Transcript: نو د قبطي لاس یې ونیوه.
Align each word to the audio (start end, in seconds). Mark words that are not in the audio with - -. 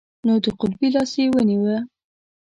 نو 0.25 0.33
د 0.43 0.45
قبطي 0.59 0.87
لاس 0.95 1.11
یې 1.19 1.25
ونیوه. 1.33 1.77